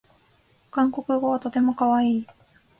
[0.71, 2.27] 韓国語はとてもかわいい